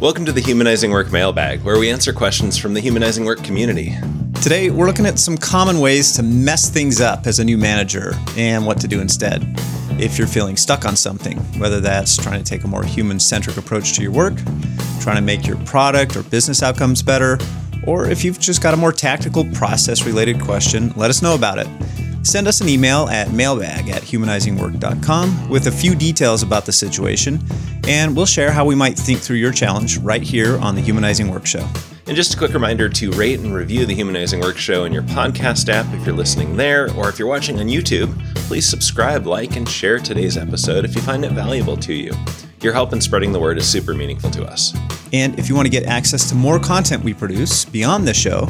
[0.00, 3.96] Welcome to the Humanizing Work mailbag, where we answer questions from the Humanizing Work community.
[4.40, 8.12] Today, we're looking at some common ways to mess things up as a new manager
[8.36, 9.42] and what to do instead.
[9.98, 13.56] If you're feeling stuck on something, whether that's trying to take a more human centric
[13.56, 14.36] approach to your work,
[15.00, 17.36] trying to make your product or business outcomes better,
[17.84, 21.58] or if you've just got a more tactical process related question, let us know about
[21.58, 21.66] it.
[22.22, 27.40] Send us an email at mailbag at humanizingwork.com with a few details about the situation,
[27.86, 31.30] and we'll share how we might think through your challenge right here on the Humanizing
[31.30, 31.66] Work Show.
[32.06, 35.02] And just a quick reminder to rate and review the Humanizing Work Show in your
[35.02, 39.56] podcast app if you're listening there, or if you're watching on YouTube, please subscribe, like,
[39.56, 42.12] and share today's episode if you find it valuable to you.
[42.60, 44.74] Your help in spreading the word is super meaningful to us.
[45.12, 48.48] And if you want to get access to more content we produce beyond the show,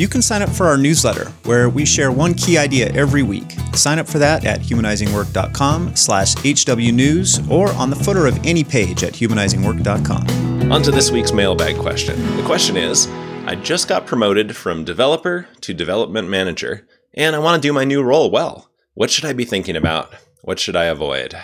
[0.00, 3.52] you can sign up for our newsletter where we share one key idea every week.
[3.74, 9.04] Sign up for that at humanizingwork.com slash hwnews or on the footer of any page
[9.04, 10.72] at humanizingwork.com.
[10.72, 12.18] On to this week's mailbag question.
[12.36, 13.08] The question is,
[13.46, 17.84] I just got promoted from developer to development manager, and I want to do my
[17.84, 18.70] new role well.
[18.94, 20.14] What should I be thinking about?
[20.42, 21.34] What should I avoid?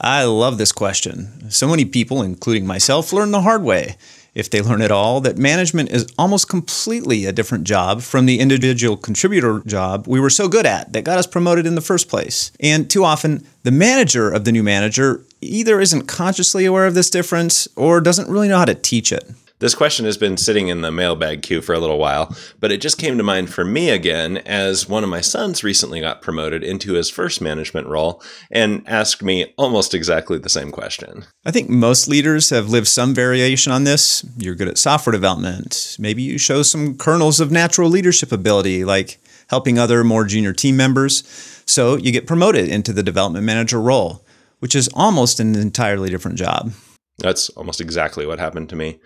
[0.00, 1.50] I love this question.
[1.50, 3.96] So many people, including myself, learn the hard way,
[4.34, 8.38] if they learn at all, that management is almost completely a different job from the
[8.38, 12.08] individual contributor job we were so good at that got us promoted in the first
[12.08, 12.52] place.
[12.60, 17.10] And too often, the manager of the new manager either isn't consciously aware of this
[17.10, 19.30] difference or doesn't really know how to teach it.
[19.60, 22.80] This question has been sitting in the mailbag queue for a little while, but it
[22.80, 26.64] just came to mind for me again as one of my sons recently got promoted
[26.64, 31.26] into his first management role and asked me almost exactly the same question.
[31.44, 34.24] I think most leaders have lived some variation on this.
[34.38, 35.94] You're good at software development.
[35.98, 39.18] Maybe you show some kernels of natural leadership ability, like
[39.50, 41.22] helping other more junior team members.
[41.66, 44.24] So you get promoted into the development manager role,
[44.60, 46.72] which is almost an entirely different job.
[47.20, 49.00] That's almost exactly what happened to me.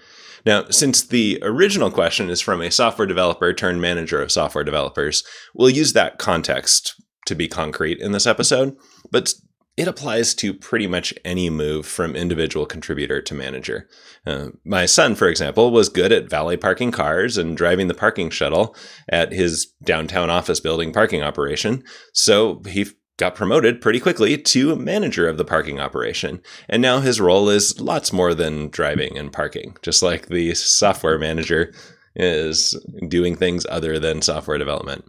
[0.46, 5.24] Now, since the original question is from a software developer turned manager of software developers,
[5.54, 6.94] we'll use that context
[7.26, 8.76] to be concrete in this episode,
[9.10, 9.32] but
[9.76, 13.88] it applies to pretty much any move from individual contributor to manager.
[14.24, 18.30] Uh, my son, for example, was good at valet parking cars and driving the parking
[18.30, 18.76] shuttle
[19.08, 21.82] at his downtown office building parking operation.
[22.12, 22.86] So he
[23.16, 26.42] got promoted pretty quickly to manager of the parking operation.
[26.68, 31.18] And now his role is lots more than driving and parking, just like the software
[31.18, 31.72] manager
[32.16, 35.04] is doing things other than software development.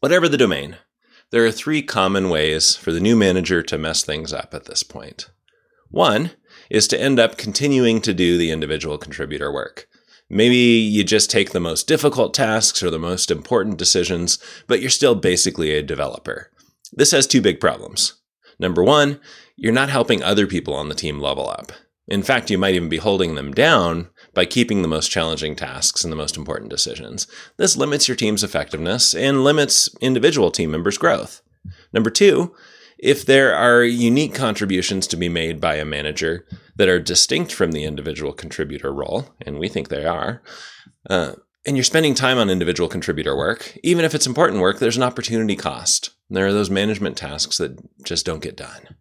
[0.00, 0.76] Whatever the domain,
[1.30, 4.82] there are three common ways for the new manager to mess things up at this
[4.82, 5.28] point.
[5.90, 6.32] One
[6.70, 9.88] is to end up continuing to do the individual contributor work.
[10.30, 14.90] Maybe you just take the most difficult tasks or the most important decisions, but you're
[14.90, 16.50] still basically a developer.
[16.92, 18.14] This has two big problems.
[18.58, 19.20] Number one,
[19.56, 21.72] you're not helping other people on the team level up.
[22.08, 26.02] In fact, you might even be holding them down by keeping the most challenging tasks
[26.02, 27.26] and the most important decisions.
[27.58, 31.42] This limits your team's effectiveness and limits individual team members' growth.
[31.92, 32.54] Number two,
[32.98, 36.46] if there are unique contributions to be made by a manager
[36.76, 40.42] that are distinct from the individual contributor role, and we think they are,
[41.10, 41.32] uh,
[41.66, 45.02] and you're spending time on individual contributor work, even if it's important work, there's an
[45.02, 46.10] opportunity cost.
[46.30, 48.96] There are those management tasks that just don't get done.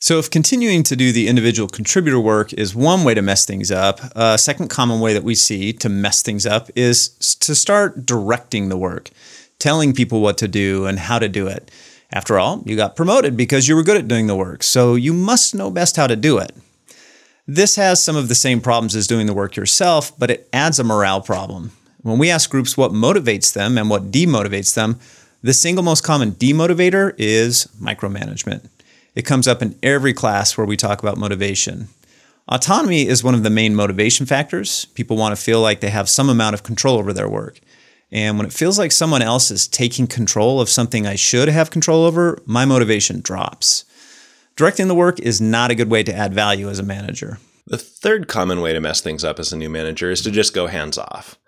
[0.00, 3.72] So, if continuing to do the individual contributor work is one way to mess things
[3.72, 7.08] up, a second common way that we see to mess things up is
[7.40, 9.10] to start directing the work,
[9.58, 11.68] telling people what to do and how to do it.
[12.12, 15.12] After all, you got promoted because you were good at doing the work, so you
[15.12, 16.52] must know best how to do it.
[17.48, 20.78] This has some of the same problems as doing the work yourself, but it adds
[20.78, 21.72] a morale problem.
[22.02, 25.00] When we ask groups what motivates them and what demotivates them,
[25.42, 28.68] the single most common demotivator is micromanagement.
[29.14, 31.88] It comes up in every class where we talk about motivation.
[32.48, 34.86] Autonomy is one of the main motivation factors.
[34.86, 37.60] People want to feel like they have some amount of control over their work.
[38.10, 41.70] And when it feels like someone else is taking control of something I should have
[41.70, 43.84] control over, my motivation drops.
[44.56, 47.38] Directing the work is not a good way to add value as a manager.
[47.66, 50.54] The third common way to mess things up as a new manager is to just
[50.54, 51.38] go hands off.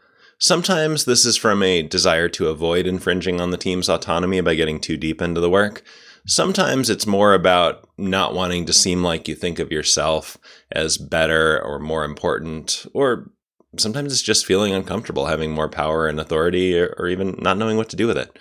[0.43, 4.81] Sometimes this is from a desire to avoid infringing on the team's autonomy by getting
[4.81, 5.83] too deep into the work.
[6.27, 10.39] Sometimes it's more about not wanting to seem like you think of yourself
[10.73, 13.31] as better or more important, or
[13.77, 17.77] sometimes it's just feeling uncomfortable having more power and authority or, or even not knowing
[17.77, 18.39] what to do with it.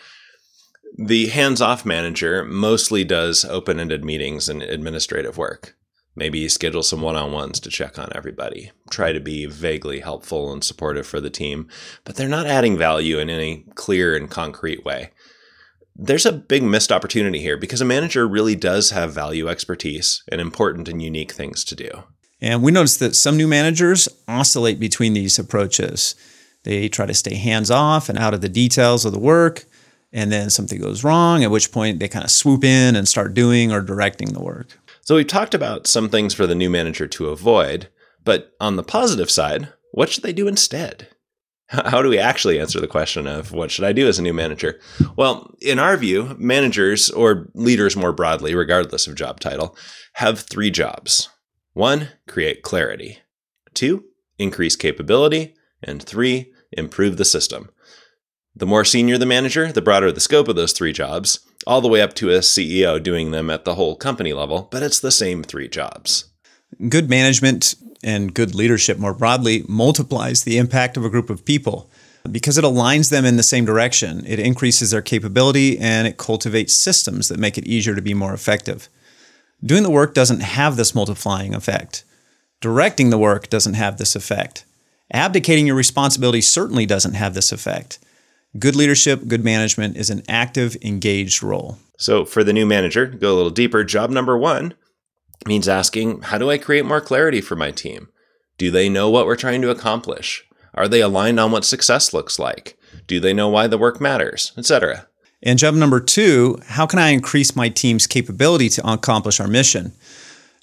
[0.98, 5.76] The hands off manager mostly does open ended meetings and administrative work.
[6.16, 8.72] Maybe schedule some one on ones to check on everybody.
[8.90, 11.68] Try to be vaguely helpful and supportive for the team,
[12.04, 15.12] but they're not adding value in any clear and concrete way.
[15.96, 20.40] There's a big missed opportunity here because a manager really does have value expertise and
[20.40, 21.90] important and unique things to do.
[22.42, 26.16] And we noticed that some new managers oscillate between these approaches.
[26.64, 29.66] They try to stay hands off and out of the details of the work,
[30.12, 33.34] and then something goes wrong, at which point they kind of swoop in and start
[33.34, 34.79] doing or directing the work.
[35.10, 37.90] So we've talked about some things for the new manager to avoid,
[38.24, 41.08] but on the positive side, what should they do instead?
[41.70, 44.36] How do we actually answer the question of what should I do as a new
[44.36, 44.80] manager?
[45.16, 49.76] Well, in our view, managers or leaders more broadly, regardless of job title,
[50.14, 51.28] have three jobs.
[51.74, 53.18] One, create clarity.
[53.74, 54.04] Two,
[54.38, 55.56] increase capability.
[55.82, 57.72] And three, improve the system.
[58.56, 61.88] The more senior the manager, the broader the scope of those three jobs, all the
[61.88, 65.12] way up to a CEO doing them at the whole company level, but it's the
[65.12, 66.26] same three jobs.
[66.88, 71.90] Good management and good leadership more broadly multiplies the impact of a group of people
[72.32, 74.26] because it aligns them in the same direction.
[74.26, 78.34] It increases their capability and it cultivates systems that make it easier to be more
[78.34, 78.90] effective.
[79.64, 82.04] Doing the work doesn't have this multiplying effect.
[82.62, 84.66] Directing the work doesn't have this effect.
[85.12, 88.00] Abdicating your responsibility certainly doesn't have this effect.
[88.58, 91.78] Good leadership, good management is an active, engaged role.
[92.00, 93.84] So, for the new manager, go a little deeper.
[93.84, 94.74] Job number one
[95.46, 98.10] means asking, How do I create more clarity for my team?
[98.58, 100.44] Do they know what we're trying to accomplish?
[100.74, 102.76] Are they aligned on what success looks like?
[103.06, 105.08] Do they know why the work matters, etc.?
[105.44, 109.94] And job number two, how can I increase my team's capability to accomplish our mission?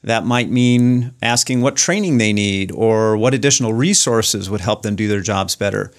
[0.02, 4.96] That might mean asking what training they need or what additional resources would help them
[4.96, 5.92] do their jobs better.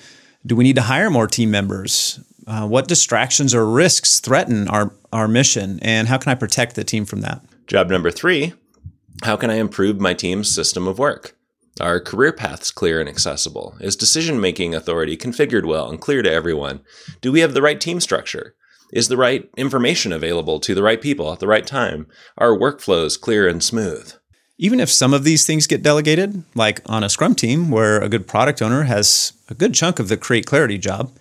[0.47, 2.21] Do we need to hire more team members?
[2.47, 5.77] Uh, what distractions or risks threaten our, our mission?
[5.81, 7.43] And how can I protect the team from that?
[7.67, 8.53] Job number three
[9.23, 11.35] how can I improve my team's system of work?
[11.81, 13.75] Are career paths clear and accessible?
[13.79, 16.81] Is decision making authority configured well and clear to everyone?
[17.19, 18.55] Do we have the right team structure?
[18.93, 22.07] Is the right information available to the right people at the right time?
[22.37, 24.13] Are workflows clear and smooth?
[24.59, 28.09] Even if some of these things get delegated, like on a Scrum team where a
[28.09, 31.11] good product owner has a good chunk of the create clarity job,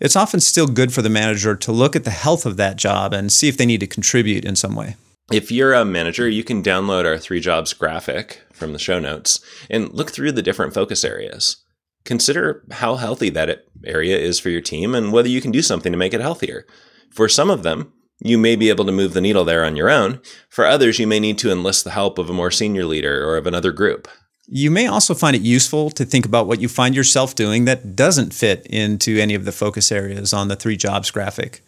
[0.00, 3.12] it's often still good for the manager to look at the health of that job
[3.12, 4.96] and see if they need to contribute in some way.
[5.32, 9.40] If you're a manager, you can download our three jobs graphic from the show notes
[9.70, 11.56] and look through the different focus areas.
[12.04, 15.92] Consider how healthy that area is for your team and whether you can do something
[15.92, 16.66] to make it healthier.
[17.10, 19.90] For some of them, you may be able to move the needle there on your
[19.90, 20.20] own.
[20.48, 23.36] For others, you may need to enlist the help of a more senior leader or
[23.36, 24.08] of another group.
[24.46, 27.96] You may also find it useful to think about what you find yourself doing that
[27.96, 31.62] doesn't fit into any of the focus areas on the three jobs graphic.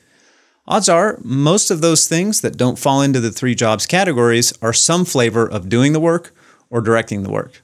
[0.69, 4.75] Odds are, most of those things that don't fall into the three jobs categories are
[4.75, 6.35] some flavor of doing the work
[6.69, 7.63] or directing the work.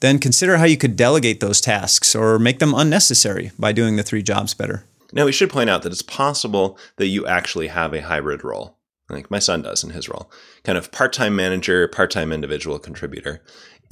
[0.00, 4.02] Then consider how you could delegate those tasks or make them unnecessary by doing the
[4.02, 4.84] three jobs better.
[5.12, 8.76] Now, we should point out that it's possible that you actually have a hybrid role,
[9.08, 10.30] like my son does in his role
[10.64, 13.42] kind of part time manager, part time individual contributor.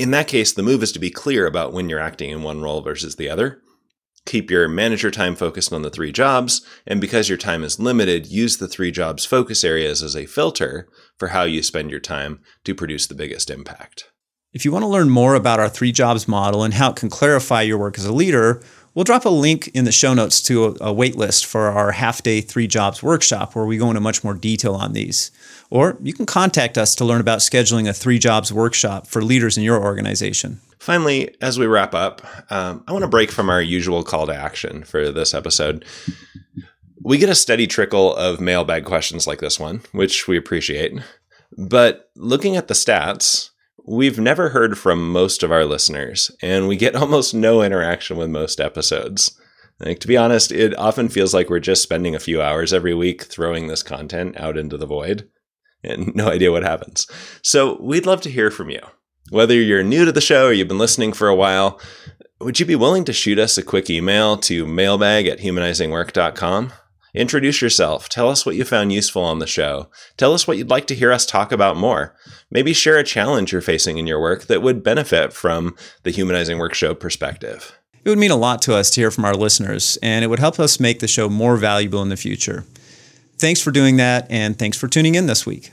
[0.01, 2.63] In that case, the move is to be clear about when you're acting in one
[2.63, 3.61] role versus the other.
[4.25, 8.27] Keep your manager time focused on the three jobs, and because your time is limited,
[8.27, 10.89] use the three jobs focus areas as a filter
[11.19, 14.05] for how you spend your time to produce the biggest impact.
[14.55, 17.11] If you want to learn more about our three jobs model and how it can
[17.11, 18.63] clarify your work as a leader,
[18.93, 22.41] We'll drop a link in the show notes to a, waitlist for our half day
[22.41, 25.31] three jobs workshop where we go into much more detail on these.
[25.71, 29.57] Or you can contact us to learn about scheduling a three jobs workshop for leaders
[29.57, 30.61] in your organization.
[30.79, 34.35] Finally, as we wrap up, um, I want to break from our usual call to
[34.35, 35.85] action for this episode.
[37.03, 40.93] We get a steady trickle of mailbag questions like this one, which we appreciate.
[41.57, 43.51] But looking at the stats,
[43.87, 48.29] We've never heard from most of our listeners, and we get almost no interaction with
[48.29, 49.37] most episodes.
[49.81, 52.95] Like to be honest, it often feels like we're just spending a few hours every
[52.95, 55.29] week throwing this content out into the void
[55.83, 57.07] and no idea what happens.
[57.43, 58.81] So, we'd love to hear from you.
[59.31, 61.81] Whether you're new to the show or you've been listening for a while,
[62.41, 66.73] would you be willing to shoot us a quick email to mailbag at humanizingwork.com?
[67.15, 68.09] Introduce yourself.
[68.09, 69.91] Tell us what you found useful on the show.
[70.17, 72.15] Tell us what you'd like to hear us talk about more.
[72.51, 76.59] Maybe share a challenge you're facing in your work that would benefit from the Humanizing
[76.59, 77.79] Work Show perspective.
[78.05, 80.39] It would mean a lot to us to hear from our listeners, and it would
[80.39, 82.65] help us make the show more valuable in the future.
[83.41, 85.73] Thanks for doing that, and thanks for tuning in this week.